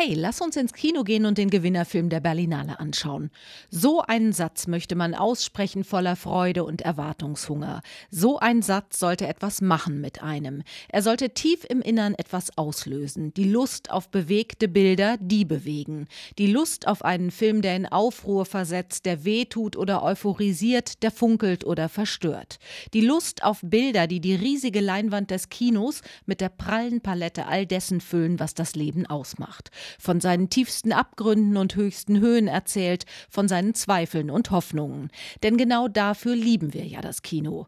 [0.00, 3.32] Hey, lass uns ins Kino gehen und den Gewinnerfilm der Berlinale anschauen.
[3.68, 7.82] So einen Satz möchte man aussprechen voller Freude und Erwartungshunger.
[8.08, 10.62] So ein Satz sollte etwas machen mit einem.
[10.88, 13.34] Er sollte tief im Innern etwas auslösen.
[13.34, 16.06] Die Lust auf bewegte Bilder, die bewegen.
[16.38, 21.64] Die Lust auf einen Film, der in Aufruhr versetzt, der wehtut oder euphorisiert, der funkelt
[21.64, 22.60] oder verstört.
[22.94, 27.66] Die Lust auf Bilder, die die riesige Leinwand des Kinos mit der prallen Palette all
[27.66, 33.48] dessen füllen, was das Leben ausmacht von seinen tiefsten Abgründen und höchsten Höhen erzählt, von
[33.48, 35.10] seinen Zweifeln und Hoffnungen.
[35.42, 37.66] Denn genau dafür lieben wir ja das Kino.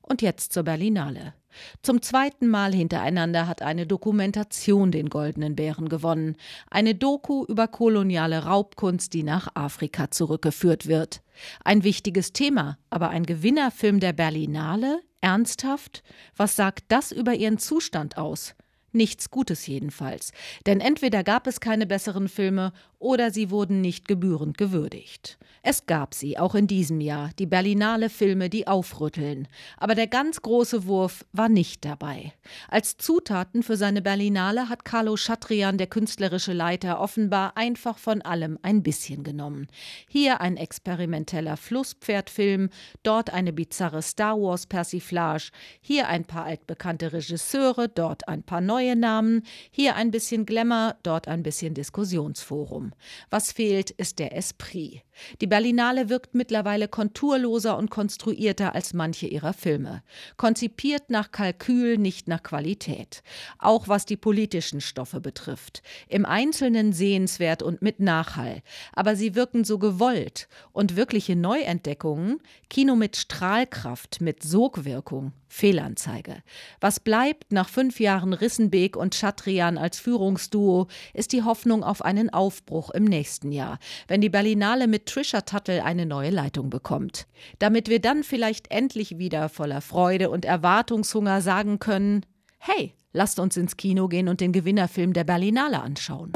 [0.00, 1.34] Und jetzt zur Berlinale.
[1.82, 6.36] Zum zweiten Mal hintereinander hat eine Dokumentation den Goldenen Bären gewonnen.
[6.70, 11.22] Eine Doku über koloniale Raubkunst, die nach Afrika zurückgeführt wird.
[11.64, 15.00] Ein wichtiges Thema, aber ein Gewinnerfilm der Berlinale?
[15.20, 16.02] Ernsthaft?
[16.36, 18.54] Was sagt das über ihren Zustand aus?
[18.92, 20.32] Nichts Gutes jedenfalls.
[20.66, 25.38] Denn entweder gab es keine besseren Filme oder sie wurden nicht gebührend gewürdigt.
[25.62, 29.46] Es gab sie, auch in diesem Jahr, die Berlinale Filme, die aufrütteln.
[29.76, 32.32] Aber der ganz große Wurf war nicht dabei.
[32.68, 38.58] Als Zutaten für seine Berlinale hat Carlo Chatrian, der künstlerische Leiter, offenbar einfach von allem
[38.62, 39.66] ein bisschen genommen.
[40.08, 42.70] Hier ein experimenteller Flusspferdfilm,
[43.02, 45.50] dort eine bizarre Star Wars Persiflage,
[45.82, 51.28] hier ein paar altbekannte Regisseure, dort ein paar neue Namen, hier ein bisschen Glamour, dort
[51.28, 52.89] ein bisschen Diskussionsforum.
[53.30, 55.02] Was fehlt, ist der Esprit.
[55.40, 60.02] Die Berlinale wirkt mittlerweile konturloser und konstruierter als manche ihrer Filme.
[60.36, 63.22] Konzipiert nach Kalkül, nicht nach Qualität.
[63.58, 65.82] Auch was die politischen Stoffe betrifft.
[66.08, 68.62] Im Einzelnen sehenswert und mit Nachhall.
[68.92, 70.48] Aber sie wirken so gewollt.
[70.72, 76.42] Und wirkliche Neuentdeckungen, Kino mit Strahlkraft, mit Sogwirkung, Fehlanzeige.
[76.80, 82.30] Was bleibt nach fünf Jahren Rissenbeek und Chatrian als Führungsduo, ist die Hoffnung auf einen
[82.30, 83.78] Aufbruch im nächsten Jahr,
[84.08, 87.26] wenn die Berlinale mit Trisha Tuttle eine neue Leitung bekommt.
[87.58, 92.24] Damit wir dann vielleicht endlich wieder voller Freude und Erwartungshunger sagen können:
[92.58, 96.32] Hey, lasst uns ins Kino gehen und den Gewinnerfilm der Berlinale anschauen.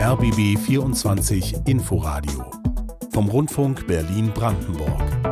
[0.00, 2.50] RBB 24 Inforadio
[3.12, 5.29] vom Rundfunk Berlin-Brandenburg.